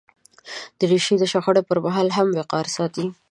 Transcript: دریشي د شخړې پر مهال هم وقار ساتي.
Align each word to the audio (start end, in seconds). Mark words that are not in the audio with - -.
دریشي 0.79 1.15
د 1.19 1.23
شخړې 1.31 1.61
پر 1.69 1.77
مهال 1.85 2.07
هم 2.17 2.27
وقار 2.39 2.65
ساتي. 2.75 3.05